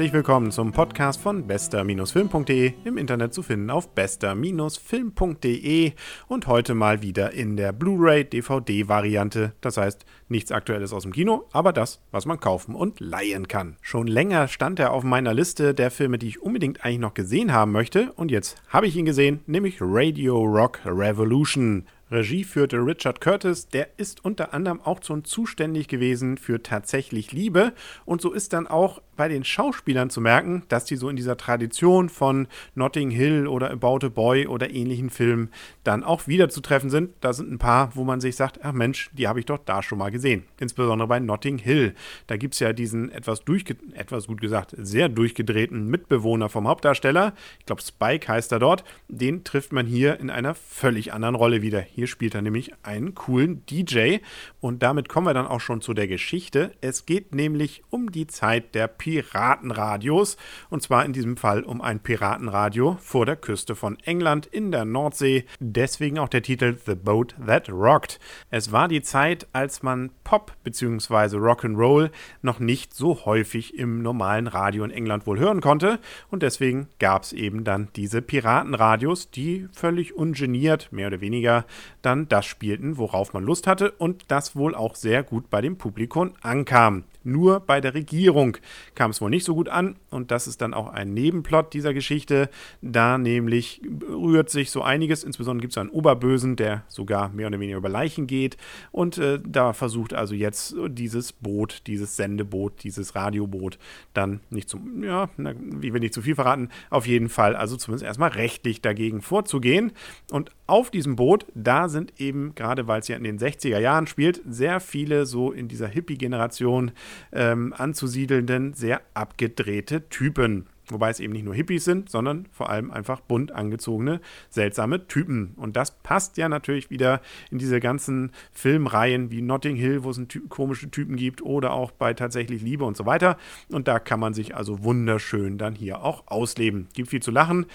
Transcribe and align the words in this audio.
Herzlich 0.00 0.14
willkommen 0.14 0.50
zum 0.50 0.72
Podcast 0.72 1.20
von 1.20 1.46
bester-film.de, 1.46 2.72
im 2.86 2.96
Internet 2.96 3.34
zu 3.34 3.42
finden 3.42 3.68
auf 3.68 3.94
bester-film.de 3.94 5.92
und 6.26 6.46
heute 6.46 6.74
mal 6.74 7.02
wieder 7.02 7.32
in 7.32 7.58
der 7.58 7.72
Blu-ray 7.72 8.24
DVD 8.24 8.88
Variante. 8.88 9.52
Das 9.60 9.76
heißt, 9.76 10.06
nichts 10.30 10.52
aktuelles 10.52 10.94
aus 10.94 11.02
dem 11.02 11.12
Kino, 11.12 11.44
aber 11.52 11.74
das, 11.74 12.00
was 12.12 12.24
man 12.24 12.40
kaufen 12.40 12.74
und 12.74 12.98
leihen 13.00 13.46
kann. 13.46 13.76
Schon 13.82 14.06
länger 14.06 14.48
stand 14.48 14.78
er 14.78 14.94
auf 14.94 15.04
meiner 15.04 15.34
Liste 15.34 15.74
der 15.74 15.90
Filme, 15.90 16.16
die 16.16 16.28
ich 16.28 16.40
unbedingt 16.40 16.82
eigentlich 16.82 17.00
noch 17.00 17.12
gesehen 17.12 17.52
haben 17.52 17.72
möchte 17.72 18.10
und 18.12 18.30
jetzt 18.30 18.56
habe 18.70 18.86
ich 18.86 18.96
ihn 18.96 19.04
gesehen, 19.04 19.40
nämlich 19.46 19.82
Radio 19.82 20.42
Rock 20.42 20.80
Revolution. 20.86 21.84
Regie 22.10 22.44
führte 22.44 22.78
Richard 22.78 23.20
Curtis, 23.20 23.68
der 23.68 23.88
ist 23.96 24.24
unter 24.24 24.52
anderem 24.52 24.80
auch 24.80 25.00
schon 25.02 25.24
zuständig 25.24 25.86
gewesen 25.86 26.38
für 26.38 26.62
Tatsächlich 26.62 27.30
Liebe 27.30 27.72
und 28.04 28.20
so 28.20 28.32
ist 28.32 28.52
dann 28.52 28.66
auch 28.66 29.00
bei 29.20 29.28
den 29.28 29.44
Schauspielern 29.44 30.08
zu 30.08 30.22
merken, 30.22 30.62
dass 30.70 30.86
die 30.86 30.96
so 30.96 31.10
in 31.10 31.16
dieser 31.16 31.36
Tradition 31.36 32.08
von 32.08 32.48
Notting 32.74 33.10
Hill 33.10 33.46
oder 33.46 33.70
About 33.70 34.06
a 34.06 34.08
Boy 34.08 34.46
oder 34.46 34.70
ähnlichen 34.70 35.10
Filmen 35.10 35.50
dann 35.84 36.02
auch 36.02 36.26
wieder 36.26 36.48
zu 36.48 36.62
treffen 36.62 36.88
sind. 36.88 37.10
Da 37.20 37.34
sind 37.34 37.52
ein 37.52 37.58
paar, 37.58 37.94
wo 37.94 38.04
man 38.04 38.22
sich 38.22 38.34
sagt, 38.36 38.60
ach 38.64 38.72
Mensch, 38.72 39.10
die 39.12 39.28
habe 39.28 39.38
ich 39.38 39.44
doch 39.44 39.58
da 39.58 39.82
schon 39.82 39.98
mal 39.98 40.10
gesehen. 40.10 40.44
Insbesondere 40.58 41.06
bei 41.06 41.20
Notting 41.20 41.58
Hill. 41.58 41.94
Da 42.28 42.38
gibt 42.38 42.54
es 42.54 42.60
ja 42.60 42.72
diesen 42.72 43.12
etwas 43.12 43.44
durchge 43.44 43.76
etwas 43.92 44.26
gut 44.26 44.40
gesagt, 44.40 44.74
sehr 44.78 45.10
durchgedrehten 45.10 45.86
Mitbewohner 45.86 46.48
vom 46.48 46.66
Hauptdarsteller. 46.66 47.34
Ich 47.58 47.66
glaube, 47.66 47.82
Spike 47.82 48.26
heißt 48.26 48.52
er 48.52 48.58
dort. 48.58 48.84
Den 49.08 49.44
trifft 49.44 49.74
man 49.74 49.84
hier 49.84 50.18
in 50.18 50.30
einer 50.30 50.54
völlig 50.54 51.12
anderen 51.12 51.34
Rolle 51.34 51.60
wieder. 51.60 51.80
Hier 51.80 51.99
spielt 52.06 52.34
er 52.34 52.42
nämlich 52.42 52.72
einen 52.82 53.14
coolen 53.14 53.64
DJ. 53.66 54.18
Und 54.60 54.82
damit 54.82 55.08
kommen 55.08 55.26
wir 55.26 55.34
dann 55.34 55.46
auch 55.46 55.60
schon 55.60 55.80
zu 55.80 55.94
der 55.94 56.08
Geschichte. 56.08 56.72
Es 56.80 57.06
geht 57.06 57.34
nämlich 57.34 57.82
um 57.90 58.12
die 58.12 58.26
Zeit 58.26 58.74
der 58.74 58.88
Piratenradios. 58.88 60.36
Und 60.68 60.82
zwar 60.82 61.04
in 61.04 61.12
diesem 61.12 61.36
Fall 61.36 61.62
um 61.62 61.80
ein 61.80 62.00
Piratenradio 62.00 62.98
vor 63.00 63.26
der 63.26 63.36
Küste 63.36 63.74
von 63.74 63.98
England 64.04 64.46
in 64.46 64.72
der 64.72 64.84
Nordsee. 64.84 65.44
Deswegen 65.58 66.18
auch 66.18 66.28
der 66.28 66.42
Titel 66.42 66.76
The 66.84 66.94
Boat 66.94 67.34
That 67.46 67.68
Rocked. 67.70 68.18
Es 68.50 68.72
war 68.72 68.88
die 68.88 69.02
Zeit, 69.02 69.46
als 69.52 69.82
man 69.82 70.10
Pop 70.24 70.52
bzw. 70.64 71.36
Rock'n'Roll 71.36 72.10
noch 72.42 72.58
nicht 72.58 72.94
so 72.94 73.24
häufig 73.24 73.76
im 73.78 74.02
normalen 74.02 74.46
Radio 74.46 74.84
in 74.84 74.90
England 74.90 75.26
wohl 75.26 75.38
hören 75.38 75.60
konnte. 75.60 75.98
Und 76.30 76.42
deswegen 76.42 76.88
gab 76.98 77.22
es 77.22 77.32
eben 77.32 77.64
dann 77.64 77.88
diese 77.96 78.22
Piratenradios, 78.22 79.30
die 79.30 79.68
völlig 79.72 80.14
ungeniert, 80.14 80.92
mehr 80.92 81.08
oder 81.08 81.20
weniger, 81.20 81.64
dann 82.02 82.28
das 82.28 82.46
spielten, 82.46 82.98
worauf 82.98 83.32
man 83.32 83.44
Lust 83.44 83.66
hatte 83.66 83.92
und 83.92 84.24
das 84.28 84.56
wohl 84.56 84.74
auch 84.74 84.94
sehr 84.94 85.22
gut 85.22 85.50
bei 85.50 85.60
dem 85.60 85.76
Publikum 85.76 86.32
ankam. 86.42 87.04
Nur 87.22 87.60
bei 87.60 87.82
der 87.82 87.92
Regierung 87.92 88.56
kam 88.94 89.10
es 89.10 89.20
wohl 89.20 89.28
nicht 89.28 89.44
so 89.44 89.54
gut 89.54 89.68
an 89.68 89.96
und 90.08 90.30
das 90.30 90.46
ist 90.46 90.62
dann 90.62 90.72
auch 90.72 90.88
ein 90.88 91.12
Nebenplot 91.12 91.74
dieser 91.74 91.92
Geschichte. 91.92 92.48
Da 92.80 93.18
nämlich 93.18 93.82
rührt 94.08 94.48
sich 94.48 94.70
so 94.70 94.82
einiges, 94.82 95.22
insbesondere 95.22 95.60
gibt 95.60 95.74
es 95.74 95.78
einen 95.78 95.90
Oberbösen, 95.90 96.56
der 96.56 96.84
sogar 96.88 97.28
mehr 97.28 97.48
oder 97.48 97.60
weniger 97.60 97.76
über 97.76 97.90
Leichen 97.90 98.26
geht 98.26 98.56
und 98.90 99.18
äh, 99.18 99.38
da 99.44 99.74
versucht 99.74 100.14
also 100.14 100.34
jetzt 100.34 100.74
dieses 100.88 101.32
Boot, 101.32 101.82
dieses 101.86 102.16
Sendeboot, 102.16 102.84
dieses 102.84 103.14
Radioboot 103.14 103.78
dann 104.14 104.40
nicht 104.48 104.70
zum, 104.70 105.04
ja, 105.04 105.28
na, 105.36 105.52
wie 105.58 105.92
will 105.92 106.00
nicht 106.00 106.14
zu 106.14 106.22
viel 106.22 106.34
verraten, 106.34 106.70
auf 106.88 107.06
jeden 107.06 107.28
Fall 107.28 107.54
also 107.54 107.76
zumindest 107.76 108.04
erstmal 108.04 108.30
rechtlich 108.30 108.80
dagegen 108.80 109.20
vorzugehen 109.20 109.92
und 110.30 110.52
auf 110.66 110.90
diesem 110.90 111.16
Boot, 111.16 111.46
da 111.54 111.79
sind 111.88 112.20
eben, 112.20 112.54
gerade 112.54 112.86
weil 112.86 113.00
es 113.00 113.08
ja 113.08 113.16
in 113.16 113.24
den 113.24 113.38
60er 113.38 113.78
Jahren 113.78 114.06
spielt, 114.06 114.42
sehr 114.48 114.80
viele 114.80 115.26
so 115.26 115.52
in 115.52 115.68
dieser 115.68 115.88
Hippie-Generation 115.88 116.92
ähm, 117.32 117.74
anzusiedelnden, 117.76 118.74
sehr 118.74 119.00
abgedrehte 119.14 120.08
Typen. 120.08 120.66
Wobei 120.90 121.10
es 121.10 121.20
eben 121.20 121.32
nicht 121.32 121.44
nur 121.44 121.54
Hippies 121.54 121.84
sind, 121.84 122.10
sondern 122.10 122.46
vor 122.50 122.70
allem 122.70 122.90
einfach 122.90 123.20
bunt 123.20 123.52
angezogene, 123.52 124.20
seltsame 124.48 125.06
Typen. 125.06 125.54
Und 125.56 125.76
das 125.76 125.90
passt 125.90 126.36
ja 126.36 126.48
natürlich 126.48 126.90
wieder 126.90 127.20
in 127.50 127.58
diese 127.58 127.80
ganzen 127.80 128.32
Filmreihen 128.52 129.30
wie 129.30 129.42
Notting 129.42 129.76
Hill, 129.76 130.04
wo 130.04 130.10
es 130.10 130.20
ty 130.28 130.40
komische 130.48 130.90
Typen 130.90 131.16
gibt, 131.16 131.42
oder 131.42 131.72
auch 131.72 131.90
bei 131.90 132.14
tatsächlich 132.14 132.62
Liebe 132.62 132.84
und 132.84 132.96
so 132.96 133.06
weiter. 133.06 133.36
Und 133.70 133.88
da 133.88 133.98
kann 133.98 134.20
man 134.20 134.34
sich 134.34 134.56
also 134.56 134.82
wunderschön 134.84 135.58
dann 135.58 135.74
hier 135.74 136.02
auch 136.02 136.24
ausleben. 136.26 136.88
Gibt 136.92 137.10
viel 137.10 137.22
zu 137.22 137.30
lachen, 137.30 137.66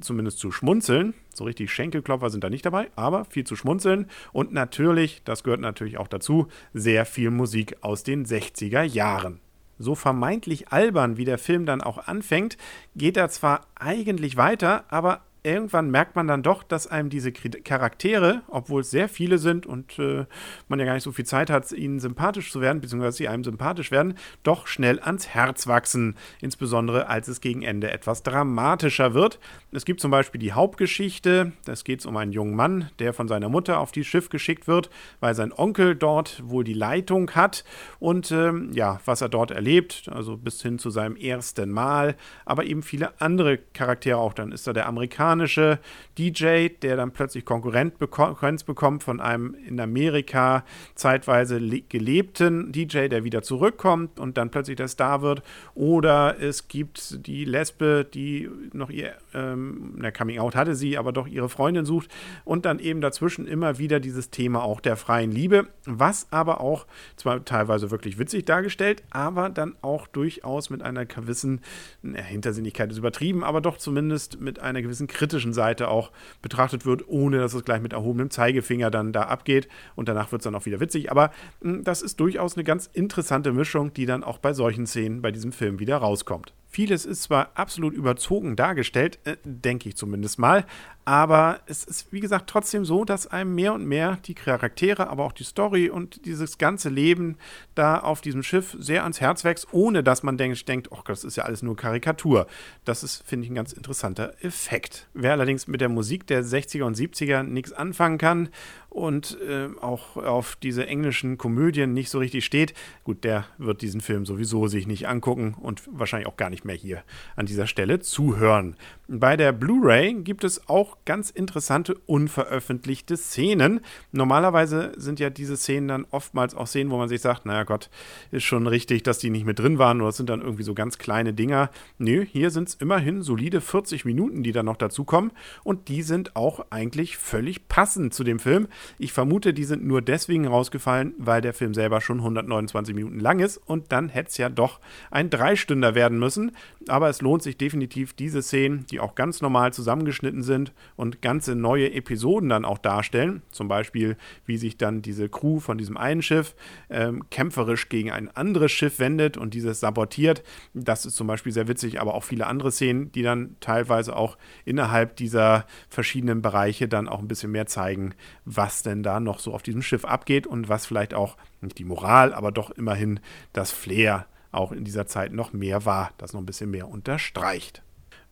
zumindest 0.00 0.38
zu 0.38 0.50
schmunzeln. 0.50 1.14
So 1.34 1.44
richtig 1.44 1.72
Schenkelklopfer 1.72 2.30
sind 2.30 2.44
da 2.44 2.50
nicht 2.50 2.64
dabei, 2.64 2.88
aber 2.96 3.24
viel 3.24 3.44
zu 3.44 3.56
schmunzeln. 3.56 4.06
Und 4.32 4.52
natürlich, 4.52 5.22
das 5.24 5.42
gehört 5.42 5.60
natürlich 5.60 5.98
auch 5.98 6.08
dazu, 6.08 6.46
sehr 6.72 7.04
viel 7.04 7.30
Musik 7.30 7.76
aus 7.80 8.04
den 8.04 8.24
60er 8.24 8.82
Jahren. 8.82 9.40
So 9.78 9.94
vermeintlich 9.94 10.68
albern, 10.68 11.16
wie 11.16 11.24
der 11.24 11.38
Film 11.38 11.66
dann 11.66 11.80
auch 11.80 11.98
anfängt, 12.06 12.56
geht 12.94 13.16
er 13.16 13.28
zwar 13.28 13.66
eigentlich 13.74 14.36
weiter, 14.36 14.84
aber 14.88 15.20
irgendwann 15.44 15.90
merkt 15.90 16.16
man 16.16 16.26
dann 16.26 16.42
doch, 16.42 16.62
dass 16.62 16.86
einem 16.86 17.10
diese 17.10 17.30
Charaktere, 17.30 18.42
obwohl 18.48 18.80
es 18.80 18.90
sehr 18.90 19.08
viele 19.08 19.38
sind 19.38 19.66
und 19.66 19.98
äh, 19.98 20.24
man 20.68 20.80
ja 20.80 20.86
gar 20.86 20.94
nicht 20.94 21.02
so 21.02 21.12
viel 21.12 21.26
Zeit 21.26 21.50
hat, 21.50 21.70
ihnen 21.70 22.00
sympathisch 22.00 22.50
zu 22.50 22.62
werden, 22.62 22.80
beziehungsweise 22.80 23.18
sie 23.18 23.28
einem 23.28 23.44
sympathisch 23.44 23.90
werden, 23.90 24.14
doch 24.42 24.66
schnell 24.66 24.98
ans 25.00 25.28
Herz 25.28 25.66
wachsen. 25.66 26.16
Insbesondere 26.40 27.08
als 27.08 27.28
es 27.28 27.42
gegen 27.42 27.62
Ende 27.62 27.90
etwas 27.90 28.22
dramatischer 28.22 29.12
wird. 29.12 29.38
Es 29.70 29.84
gibt 29.84 30.00
zum 30.00 30.10
Beispiel 30.10 30.40
die 30.40 30.52
Hauptgeschichte, 30.52 31.52
das 31.66 31.84
geht 31.84 32.04
um 32.06 32.16
einen 32.16 32.32
jungen 32.32 32.56
Mann, 32.56 32.90
der 32.98 33.12
von 33.12 33.28
seiner 33.28 33.48
Mutter 33.48 33.78
auf 33.80 33.92
dieses 33.92 34.08
Schiff 34.08 34.30
geschickt 34.30 34.66
wird, 34.66 34.88
weil 35.20 35.34
sein 35.34 35.52
Onkel 35.52 35.94
dort 35.94 36.42
wohl 36.48 36.64
die 36.64 36.74
Leitung 36.74 37.32
hat 37.32 37.64
und 37.98 38.30
ähm, 38.30 38.70
ja, 38.72 39.00
was 39.04 39.20
er 39.20 39.28
dort 39.28 39.50
erlebt, 39.50 40.08
also 40.10 40.36
bis 40.36 40.62
hin 40.62 40.78
zu 40.78 40.88
seinem 40.90 41.16
ersten 41.16 41.70
Mal, 41.70 42.16
aber 42.46 42.64
eben 42.64 42.82
viele 42.82 43.20
andere 43.20 43.58
Charaktere 43.58 44.16
auch. 44.16 44.32
Dann 44.32 44.52
ist 44.52 44.66
da 44.66 44.72
der 44.72 44.86
Amerikaner, 44.86 45.33
amerikanische 45.34 45.78
DJ, 46.16 46.68
der 46.68 46.96
dann 46.96 47.10
plötzlich 47.10 47.44
Konkurrenz 47.44 48.64
bekommt 48.64 49.02
von 49.02 49.20
einem 49.20 49.54
in 49.66 49.80
Amerika 49.80 50.64
zeitweise 50.94 51.60
gelebten 51.88 52.70
DJ, 52.70 53.08
der 53.08 53.24
wieder 53.24 53.42
zurückkommt 53.42 54.20
und 54.20 54.38
dann 54.38 54.50
plötzlich 54.50 54.76
der 54.76 54.88
Star 54.88 55.22
wird. 55.22 55.42
Oder 55.74 56.40
es 56.40 56.68
gibt 56.68 57.26
die 57.26 57.44
Lesbe, 57.44 58.06
die 58.12 58.48
noch 58.72 58.90
ihr, 58.90 59.14
ähm, 59.34 59.94
na, 59.96 60.12
Coming 60.12 60.38
Out 60.38 60.54
hatte 60.54 60.76
sie, 60.76 60.96
aber 60.96 61.12
doch 61.12 61.26
ihre 61.26 61.48
Freundin 61.48 61.84
sucht. 61.84 62.08
Und 62.44 62.64
dann 62.64 62.78
eben 62.78 63.00
dazwischen 63.00 63.46
immer 63.46 63.78
wieder 63.78 63.98
dieses 63.98 64.30
Thema 64.30 64.62
auch 64.62 64.80
der 64.80 64.96
freien 64.96 65.32
Liebe, 65.32 65.66
was 65.84 66.28
aber 66.30 66.60
auch 66.60 66.86
zwar 67.16 67.44
teilweise 67.44 67.90
wirklich 67.90 68.18
witzig 68.18 68.44
dargestellt, 68.44 69.02
aber 69.10 69.50
dann 69.50 69.74
auch 69.82 70.06
durchaus 70.06 70.70
mit 70.70 70.82
einer 70.82 71.06
gewissen, 71.06 71.60
na, 72.02 72.20
Hintersinnigkeit 72.20 72.92
ist 72.92 72.98
übertrieben, 72.98 73.42
aber 73.42 73.60
doch 73.60 73.78
zumindest 73.78 74.40
mit 74.40 74.60
einer 74.60 74.80
gewissen 74.80 75.08
Kritik 75.08 75.23
kritischen 75.24 75.54
Seite 75.54 75.88
auch 75.88 76.10
betrachtet 76.42 76.84
wird, 76.84 77.08
ohne 77.08 77.38
dass 77.38 77.54
es 77.54 77.64
gleich 77.64 77.80
mit 77.80 77.94
erhobenem 77.94 78.30
Zeigefinger 78.30 78.90
dann 78.90 79.12
da 79.12 79.22
abgeht. 79.22 79.68
Und 79.96 80.08
danach 80.08 80.32
wird 80.32 80.42
es 80.42 80.44
dann 80.44 80.54
auch 80.54 80.66
wieder 80.66 80.80
witzig. 80.80 81.10
Aber 81.10 81.30
mh, 81.60 81.72
hm, 81.72 81.84
das 81.84 82.02
ist 82.02 82.20
durchaus 82.20 82.56
eine 82.56 82.64
ganz 82.64 82.90
interessante 82.92 83.52
Mischung, 83.52 83.94
die 83.94 84.06
dann 84.06 84.22
auch 84.22 84.38
bei 84.38 84.52
solchen 84.52 84.86
Szenen 84.86 85.22
bei 85.22 85.32
diesem 85.32 85.52
Film 85.52 85.78
wieder 85.78 85.96
rauskommt. 85.96 86.52
Vieles 86.74 87.04
ist 87.06 87.22
zwar 87.22 87.52
absolut 87.54 87.94
überzogen 87.94 88.56
dargestellt, 88.56 89.20
äh, 89.22 89.36
denke 89.44 89.88
ich 89.88 89.96
zumindest 89.96 90.40
mal, 90.40 90.66
aber 91.04 91.60
es 91.66 91.84
ist, 91.84 92.12
wie 92.12 92.18
gesagt, 92.18 92.50
trotzdem 92.50 92.84
so, 92.84 93.04
dass 93.04 93.28
einem 93.28 93.54
mehr 93.54 93.74
und 93.74 93.84
mehr 93.86 94.18
die 94.24 94.34
Charaktere, 94.34 95.08
aber 95.08 95.24
auch 95.24 95.32
die 95.32 95.44
Story 95.44 95.88
und 95.88 96.26
dieses 96.26 96.58
ganze 96.58 96.88
Leben 96.88 97.36
da 97.76 97.98
auf 98.00 98.22
diesem 98.22 98.42
Schiff 98.42 98.74
sehr 98.78 99.02
ans 99.02 99.20
Herz 99.20 99.44
wächst, 99.44 99.68
ohne 99.70 100.02
dass 100.02 100.24
man 100.24 100.36
denkt, 100.36 100.66
denkt 100.66 100.90
oh, 100.90 100.98
das 101.04 101.22
ist 101.22 101.36
ja 101.36 101.44
alles 101.44 101.62
nur 101.62 101.76
Karikatur. 101.76 102.48
Das 102.84 103.04
ist, 103.04 103.22
finde 103.24 103.44
ich, 103.44 103.52
ein 103.52 103.54
ganz 103.54 103.72
interessanter 103.72 104.34
Effekt. 104.40 105.06
Wer 105.14 105.30
allerdings 105.30 105.68
mit 105.68 105.80
der 105.80 105.90
Musik 105.90 106.26
der 106.26 106.42
60er 106.42 106.82
und 106.82 106.96
70er 106.96 107.44
nichts 107.44 107.72
anfangen 107.72 108.18
kann 108.18 108.48
und 108.94 109.36
äh, 109.40 109.68
auch 109.80 110.16
auf 110.16 110.54
diese 110.62 110.86
englischen 110.86 111.36
Komödien 111.36 111.92
nicht 111.92 112.10
so 112.10 112.20
richtig 112.20 112.44
steht, 112.44 112.74
gut, 113.02 113.24
der 113.24 113.44
wird 113.58 113.82
diesen 113.82 114.00
Film 114.00 114.24
sowieso 114.24 114.68
sich 114.68 114.86
nicht 114.86 115.08
angucken 115.08 115.56
und 115.60 115.82
wahrscheinlich 115.90 116.28
auch 116.28 116.36
gar 116.36 116.48
nicht 116.48 116.64
mehr 116.64 116.76
hier 116.76 117.02
an 117.34 117.46
dieser 117.46 117.66
Stelle 117.66 117.98
zuhören. 117.98 118.76
Bei 119.08 119.36
der 119.36 119.50
Blu-ray 119.52 120.14
gibt 120.22 120.44
es 120.44 120.68
auch 120.68 120.98
ganz 121.04 121.30
interessante 121.30 121.96
unveröffentlichte 122.06 123.16
Szenen. 123.16 123.80
Normalerweise 124.12 124.92
sind 124.96 125.18
ja 125.18 125.28
diese 125.28 125.56
Szenen 125.56 125.88
dann 125.88 126.06
oftmals 126.10 126.54
auch 126.54 126.68
Szenen, 126.68 126.90
wo 126.92 126.96
man 126.96 127.08
sich 127.08 127.20
sagt, 127.20 127.46
naja 127.46 127.64
Gott, 127.64 127.90
ist 128.30 128.44
schon 128.44 128.68
richtig, 128.68 129.02
dass 129.02 129.18
die 129.18 129.30
nicht 129.30 129.44
mit 129.44 129.58
drin 129.58 129.78
waren 129.78 130.00
oder 130.00 130.10
es 130.10 130.16
sind 130.16 130.30
dann 130.30 130.40
irgendwie 130.40 130.62
so 130.62 130.72
ganz 130.72 130.98
kleine 130.98 131.34
Dinger. 131.34 131.70
Nö, 131.98 132.24
hier 132.24 132.50
sind 132.50 132.68
es 132.68 132.74
immerhin 132.76 133.22
solide 133.22 133.60
40 133.60 134.04
Minuten, 134.04 134.44
die 134.44 134.52
dann 134.52 134.66
noch 134.66 134.76
dazukommen 134.76 135.32
und 135.64 135.88
die 135.88 136.02
sind 136.02 136.36
auch 136.36 136.66
eigentlich 136.70 137.16
völlig 137.16 137.66
passend 137.66 138.14
zu 138.14 138.22
dem 138.22 138.38
Film. 138.38 138.68
Ich 138.98 139.12
vermute, 139.12 139.54
die 139.54 139.64
sind 139.64 139.84
nur 139.84 140.02
deswegen 140.02 140.46
rausgefallen, 140.46 141.14
weil 141.18 141.40
der 141.40 141.54
Film 141.54 141.74
selber 141.74 142.00
schon 142.00 142.18
129 142.18 142.94
Minuten 142.94 143.20
lang 143.20 143.40
ist 143.40 143.58
und 143.58 143.92
dann 143.92 144.08
hätte 144.08 144.30
es 144.30 144.36
ja 144.36 144.48
doch 144.48 144.80
ein 145.10 145.30
Dreistünder 145.30 145.94
werden 145.94 146.18
müssen. 146.18 146.52
Aber 146.88 147.08
es 147.08 147.22
lohnt 147.22 147.42
sich 147.42 147.56
definitiv, 147.56 148.12
diese 148.12 148.42
Szenen, 148.42 148.86
die 148.90 149.00
auch 149.00 149.14
ganz 149.14 149.40
normal 149.40 149.72
zusammengeschnitten 149.72 150.42
sind 150.42 150.72
und 150.96 151.22
ganze 151.22 151.54
neue 151.54 151.92
Episoden 151.92 152.48
dann 152.48 152.64
auch 152.64 152.78
darstellen. 152.78 153.42
Zum 153.50 153.68
Beispiel, 153.68 154.16
wie 154.44 154.56
sich 154.56 154.76
dann 154.76 155.02
diese 155.02 155.28
Crew 155.28 155.60
von 155.60 155.78
diesem 155.78 155.96
einen 155.96 156.22
Schiff 156.22 156.54
ähm, 156.90 157.24
kämpferisch 157.30 157.88
gegen 157.88 158.10
ein 158.10 158.28
anderes 158.34 158.72
Schiff 158.72 158.98
wendet 158.98 159.36
und 159.36 159.54
dieses 159.54 159.80
sabotiert. 159.80 160.42
Das 160.74 161.06
ist 161.06 161.16
zum 161.16 161.26
Beispiel 161.26 161.52
sehr 161.52 161.68
witzig, 161.68 162.00
aber 162.00 162.14
auch 162.14 162.24
viele 162.24 162.46
andere 162.46 162.72
Szenen, 162.72 163.12
die 163.12 163.22
dann 163.22 163.56
teilweise 163.60 164.16
auch 164.16 164.36
innerhalb 164.64 165.16
dieser 165.16 165.66
verschiedenen 165.88 166.42
Bereiche 166.42 166.88
dann 166.88 167.08
auch 167.08 167.20
ein 167.20 167.28
bisschen 167.28 167.52
mehr 167.52 167.66
zeigen, 167.66 168.14
was 168.44 168.73
denn 168.82 169.02
da 169.02 169.20
noch 169.20 169.38
so 169.38 169.54
auf 169.54 169.62
diesem 169.62 169.82
Schiff 169.82 170.04
abgeht 170.04 170.46
und 170.46 170.68
was 170.68 170.86
vielleicht 170.86 171.14
auch 171.14 171.36
nicht 171.60 171.78
die 171.78 171.84
Moral, 171.84 172.32
aber 172.32 172.52
doch 172.52 172.70
immerhin 172.70 173.20
das 173.52 173.70
Flair 173.70 174.26
auch 174.52 174.72
in 174.72 174.84
dieser 174.84 175.06
Zeit 175.06 175.32
noch 175.32 175.52
mehr 175.52 175.84
war, 175.84 176.12
das 176.18 176.32
noch 176.32 176.40
ein 176.40 176.46
bisschen 176.46 176.70
mehr 176.70 176.88
unterstreicht. 176.88 177.82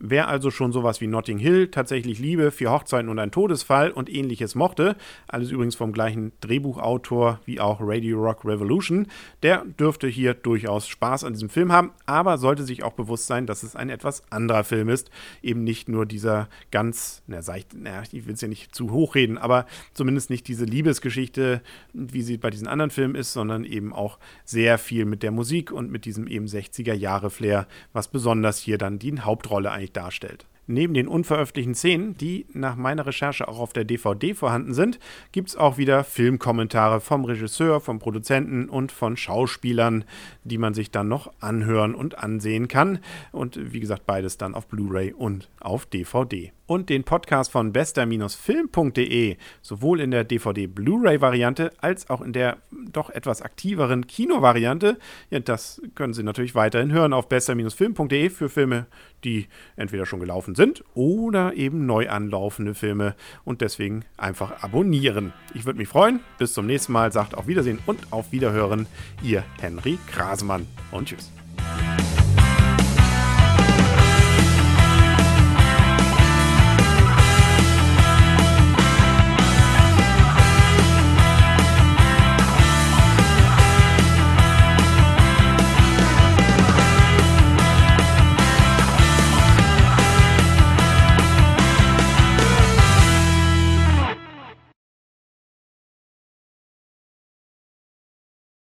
Wer 0.05 0.27
also 0.27 0.51
schon 0.51 0.73
sowas 0.73 1.01
wie 1.01 1.07
Notting 1.07 1.39
Hill, 1.39 1.69
tatsächlich 1.69 2.19
Liebe, 2.19 2.51
vier 2.51 2.73
Hochzeiten 2.73 3.09
und 3.09 3.21
ein 3.21 3.31
Todesfall 3.31 3.93
und 3.93 4.13
ähnliches 4.13 4.57
mochte, 4.57 4.97
alles 5.29 5.53
übrigens 5.53 5.77
vom 5.77 5.93
gleichen 5.93 6.33
Drehbuchautor 6.41 7.39
wie 7.45 7.61
auch 7.61 7.79
Radio 7.81 8.21
Rock 8.21 8.45
Revolution, 8.45 9.07
der 9.45 9.65
dürfte 9.65 10.09
hier 10.09 10.35
durchaus 10.35 10.89
Spaß 10.89 11.23
an 11.23 11.35
diesem 11.35 11.51
Film 11.51 11.71
haben, 11.71 11.93
aber 12.05 12.39
sollte 12.39 12.65
sich 12.65 12.83
auch 12.83 12.95
bewusst 12.95 13.29
sein, 13.29 13.47
dass 13.47 13.63
es 13.63 13.77
ein 13.77 13.91
etwas 13.91 14.25
anderer 14.33 14.65
Film 14.65 14.89
ist. 14.89 15.09
Eben 15.41 15.63
nicht 15.63 15.89
nur 15.89 16.05
dieser 16.05 16.49
ganz, 16.73 17.23
na, 17.29 17.39
ich, 17.55 17.67
na, 17.73 18.03
ich 18.11 18.27
will 18.27 18.35
es 18.35 18.41
ja 18.41 18.49
nicht 18.49 18.75
zu 18.75 18.91
hochreden, 18.91 19.39
aber 19.39 19.67
zumindest 19.95 20.31
nicht 20.31 20.49
diese 20.49 20.65
Liebesgeschichte, 20.65 21.63
wie 21.93 22.23
sie 22.23 22.39
bei 22.39 22.51
diesen 22.51 22.67
anderen 22.67 22.91
Filmen 22.91 23.15
ist, 23.15 23.33
sondern 23.33 23.63
eben 23.63 23.93
auch 23.93 24.19
sehr 24.45 24.79
viel 24.79 25.05
mit 25.05 25.23
der 25.23 25.31
Musik 25.31 25.71
und 25.71 25.93
mit 25.93 26.07
diesem 26.07 26.27
eben 26.27 26.47
60er-Jahre-Flair, 26.47 27.69
was 27.93 28.09
besonders 28.09 28.59
hier 28.59 28.79
dann 28.79 28.99
die 28.99 29.13
Hauptrolle 29.21 29.71
eigentlich 29.71 29.92
darstellt. 29.93 30.47
Neben 30.69 30.95
den 30.95 31.09
unveröffentlichten 31.09 31.75
Szenen, 31.75 32.17
die 32.17 32.47
nach 32.53 32.77
meiner 32.77 33.05
Recherche 33.05 33.49
auch 33.49 33.59
auf 33.59 33.73
der 33.73 33.85
DVD 33.85 34.33
vorhanden 34.33 34.75
sind, 34.75 35.01
gibt 35.33 35.49
es 35.49 35.57
auch 35.57 35.77
wieder 35.77 36.05
Filmkommentare 36.05 37.01
vom 37.01 37.25
Regisseur, 37.25 37.81
vom 37.81 37.99
Produzenten 37.99 38.69
und 38.69 38.93
von 38.93 39.17
Schauspielern, 39.17 40.05
die 40.45 40.59
man 40.59 40.73
sich 40.73 40.93
dann 40.93 41.09
noch 41.09 41.33
anhören 41.41 41.97
und 41.97 42.19
ansehen 42.19 42.69
kann. 42.69 43.01
Und 43.33 43.73
wie 43.73 43.81
gesagt, 43.81 44.07
beides 44.07 44.39
dann 44.39 44.55
auf 44.55 44.69
Blu-ray 44.69 45.13
und 45.13 45.51
auf 45.61 45.85
DVD. 45.85 46.53
Und 46.73 46.89
den 46.89 47.05
Podcast 47.05 47.53
von 47.53 47.71
bester-film.de, 47.71 49.37
sowohl 49.61 50.01
in 50.01 50.11
der 50.11 50.25
DVD-Blu-ray-Variante 50.25 51.71
als 51.83 52.09
auch 52.09 52.23
in 52.23 52.33
der 52.33 52.57
doch 52.71 53.11
etwas 53.11 53.43
aktiveren 53.43 54.07
Kino-Variante, 54.07 54.97
ja, 55.29 55.41
das 55.41 55.83
können 55.95 56.15
Sie 56.15 56.23
natürlich 56.23 56.55
weiterhin 56.55 56.91
hören 56.91 57.13
auf 57.13 57.29
bester-film.de 57.29 58.31
für 58.31 58.49
Filme, 58.49 58.87
die 59.23 59.49
entweder 59.77 60.07
schon 60.07 60.21
gelaufen 60.21 60.55
sind 60.55 60.83
oder 60.95 61.53
eben 61.53 61.85
neu 61.85 62.09
anlaufende 62.09 62.73
Filme 62.73 63.17
und 63.45 63.61
deswegen 63.61 64.07
einfach 64.17 64.63
abonnieren. 64.63 65.35
Ich 65.53 65.67
würde 65.67 65.79
mich 65.79 65.89
freuen. 65.89 66.21
Bis 66.39 66.55
zum 66.55 66.65
nächsten 66.65 66.95
Mal. 66.95 67.13
Sagt 67.13 67.35
auf 67.35 67.49
Wiedersehen 67.49 67.81
und 67.85 68.01
auf 68.11 68.33
Wiederhören. 68.33 68.87
Ihr 69.23 69.45
Henry 69.61 69.99
Krasemann 70.11 70.67
und 70.91 71.07
tschüss. 71.07 71.31